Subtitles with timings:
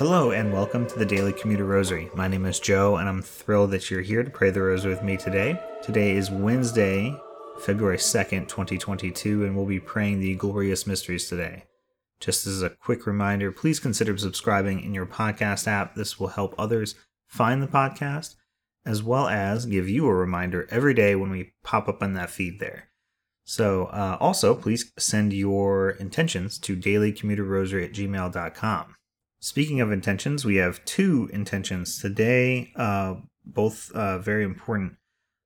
[0.00, 2.08] Hello, and welcome to the Daily Commuter Rosary.
[2.14, 5.02] My name is Joe, and I'm thrilled that you're here to pray the Rosary with
[5.02, 5.60] me today.
[5.82, 7.14] Today is Wednesday,
[7.58, 11.64] February 2nd, 2022, and we'll be praying the Glorious Mysteries today.
[12.18, 15.94] Just as a quick reminder, please consider subscribing in your podcast app.
[15.94, 16.94] This will help others
[17.26, 18.36] find the podcast,
[18.86, 22.30] as well as give you a reminder every day when we pop up on that
[22.30, 22.88] feed there.
[23.44, 28.94] So, uh, also, please send your intentions to dailycommuterrosary at gmail.com.
[29.42, 34.96] Speaking of intentions, we have two intentions today, uh, both uh, very important.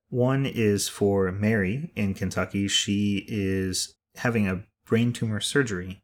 [0.09, 2.67] One is for Mary in Kentucky.
[2.67, 6.03] She is having a brain tumor surgery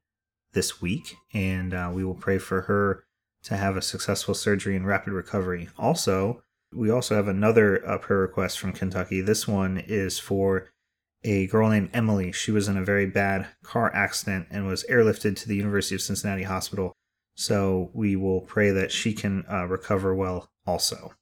[0.53, 3.03] this week, and uh, we will pray for her
[3.43, 5.67] to have a successful surgery and rapid recovery.
[5.77, 9.19] Also, we also have another uh, prayer request from Kentucky.
[9.19, 10.69] This one is for
[11.25, 12.31] a girl named Emily.
[12.31, 16.01] She was in a very bad car accident and was airlifted to the University of
[16.01, 16.93] Cincinnati Hospital.
[17.35, 21.13] So we will pray that she can uh, recover well also.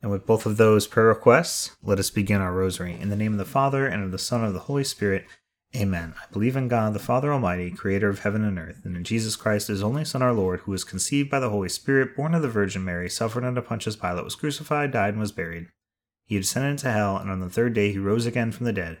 [0.00, 2.98] And with both of those prayer requests, let us begin our rosary.
[3.00, 5.26] In the name of the Father, and of the Son, and of the Holy Spirit,
[5.74, 6.12] Amen.
[6.20, 9.36] I believe in God, the Father Almighty, creator of heaven and earth, and in Jesus
[9.36, 12.42] Christ, his only Son, our Lord, who was conceived by the Holy Spirit, born of
[12.42, 15.68] the Virgin Mary, suffered under Pontius Pilate, was crucified, died, and was buried.
[16.26, 19.00] He descended into hell, and on the third day he rose again from the dead.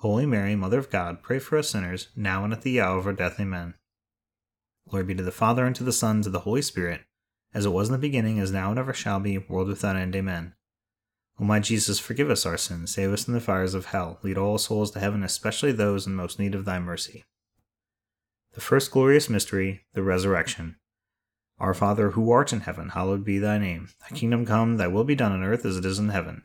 [0.00, 3.06] Holy Mary, Mother of God, pray for us sinners, now and at the hour of
[3.06, 3.38] our death.
[3.38, 3.74] Amen.
[4.88, 7.02] Glory be to the Father, and to the Son, and to the Holy Spirit,
[7.52, 10.16] as it was in the beginning, as now, and ever shall be, world without end.
[10.16, 10.54] Amen.
[11.38, 14.38] O my Jesus, forgive us our sins, save us from the fires of hell, lead
[14.38, 17.24] all souls to heaven, especially those in most need of thy mercy.
[18.54, 20.76] The first glorious mystery, the resurrection.
[21.58, 23.90] Our Father, who art in heaven, hallowed be thy name.
[24.00, 26.44] Thy kingdom come, thy will be done on earth as it is in heaven.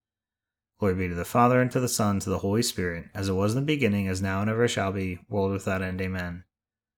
[0.81, 3.29] Glory be to the Father, and to the Son, and to the Holy Spirit, as
[3.29, 6.01] it was in the beginning, as now, and ever shall be, world without end.
[6.01, 6.43] Amen.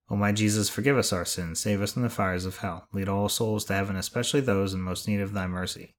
[0.08, 3.10] O my Jesus, forgive us our sins, save us from the fires of hell, lead
[3.10, 5.94] all souls to heaven, especially those in most need of thy mercy.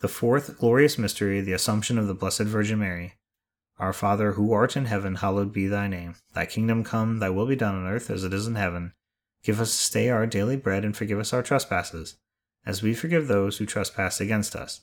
[0.00, 3.14] The fourth glorious mystery, the Assumption of the Blessed Virgin Mary.
[3.78, 6.16] Our Father, who art in heaven, hallowed be thy name.
[6.34, 8.92] Thy kingdom come, thy will be done on earth as it is in heaven.
[9.42, 12.16] Give us this day our daily bread, and forgive us our trespasses,
[12.66, 14.82] as we forgive those who trespass against us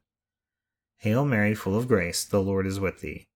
[1.01, 3.27] Hail Mary, full of grace, the Lord is with thee.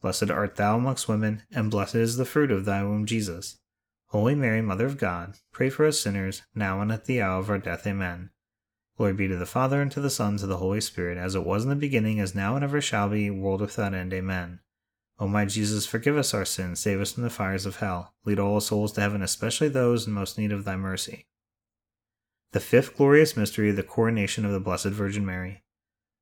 [0.00, 3.58] Blessed art thou amongst women, and blessed is the fruit of thy womb, Jesus.
[4.06, 7.50] Holy Mary, Mother of God, pray for us sinners, now and at the hour of
[7.50, 7.86] our death.
[7.86, 8.30] Amen.
[8.96, 11.34] Glory be to the Father, and to the Son, and to the Holy Spirit, as
[11.34, 14.14] it was in the beginning, as now, and ever shall be, world without end.
[14.14, 14.60] Amen.
[15.18, 18.38] O my Jesus, forgive us our sins, save us from the fires of hell, lead
[18.38, 21.26] all souls to heaven, especially those in most need of thy mercy.
[22.52, 25.64] The fifth glorious mystery, the coronation of the Blessed Virgin Mary.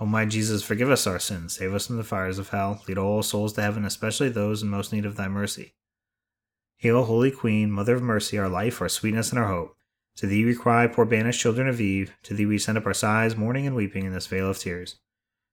[0.00, 2.98] O my Jesus, forgive us our sins, save us from the fires of hell, lead
[2.98, 5.74] all souls to heaven, especially those in most need of thy mercy.
[6.76, 9.76] Hail, Holy Queen, Mother of Mercy, our life, our sweetness, and our hope.
[10.16, 12.12] To thee we cry, poor banished children of Eve.
[12.24, 14.96] To thee we send up our sighs, mourning and weeping in this vale of tears.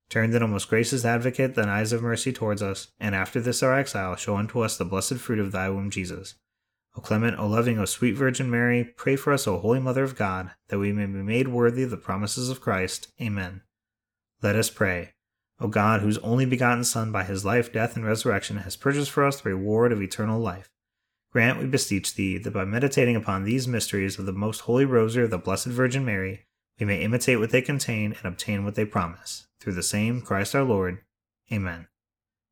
[0.10, 3.63] Turn then, O most gracious Advocate, thine eyes of mercy towards us, and after this
[3.63, 6.36] our exile, show unto us the blessed fruit of thy womb, Jesus.
[6.98, 10.17] O clement, O loving, O sweet Virgin Mary, pray for us, O Holy Mother of
[10.17, 13.07] God, that we may be made worthy of the promises of Christ.
[13.21, 13.62] Amen.
[14.41, 15.13] Let us pray.
[15.60, 19.25] O God, whose only begotten Son, by his life, death, and resurrection, has purchased for
[19.25, 20.71] us the reward of eternal life
[21.31, 25.24] Grant, we beseech thee, that by meditating upon these mysteries of the most holy rosary
[25.24, 26.45] of the Blessed Virgin Mary,
[26.77, 29.48] we may imitate what they contain and obtain what they promise.
[29.62, 31.00] Through the same Christ our Lord.
[31.51, 31.88] Amen.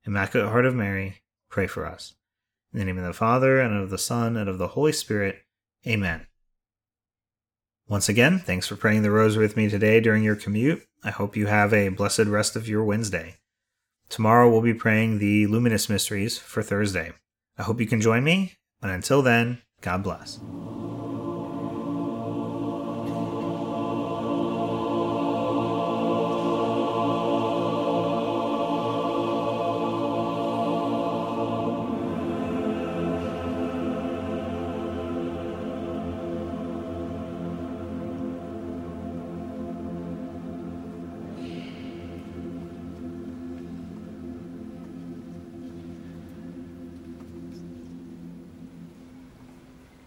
[0.06, 2.16] Immaculate Heart of Mary, pray for us.
[2.72, 5.44] In the name of the Father, and of the Son, and of the Holy Spirit.
[5.86, 6.28] Amen.
[7.88, 10.88] Once again, thanks for praying the rosary with me today during your commute.
[11.04, 13.36] I hope you have a blessed rest of your Wednesday.
[14.10, 17.14] Tomorrow we'll be praying the Luminous Mysteries for Thursday.
[17.58, 20.40] I hope you can join me, and until then, God bless.